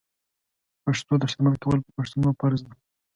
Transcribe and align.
پښتو 0.83 1.13
ته 1.21 1.25
خدمت 1.31 1.55
کول 1.63 1.79
پر 1.83 1.91
پښتنو 1.97 2.29
فرض 2.39 2.59
ده 2.67 2.73